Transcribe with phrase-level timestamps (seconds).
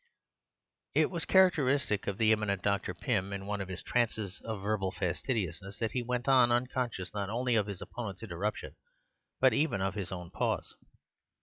[0.95, 2.63] It was characteristic of the eminent
[3.01, 7.29] Pym, in one of his trances of verbal fastidiousness, that he went on, unconscious not
[7.29, 8.75] only of his opponent's interruption,
[9.39, 10.73] but even of his own pause.